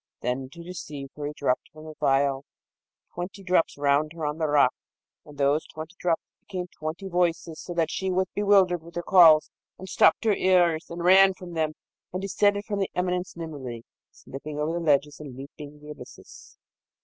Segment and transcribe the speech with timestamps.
[0.21, 2.43] Then, to deceive her, he dropped from the phial
[3.13, 4.73] twenty drops round her on the rock,
[5.25, 9.51] and those twenty drops became twenty voices, so that she was bewildered with their calls,
[9.77, 11.73] and stopped her ears, and ran from them,
[12.11, 16.57] and descended from the eminence nimbly, slipping over ledges and leaping the abysses.